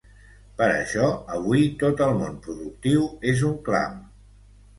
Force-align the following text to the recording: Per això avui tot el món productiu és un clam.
Per 0.61 0.69
això 0.77 1.09
avui 1.39 1.61
tot 1.83 2.01
el 2.07 2.15
món 2.23 2.41
productiu 2.47 3.05
és 3.35 3.45
un 3.53 3.55
clam. 3.71 4.03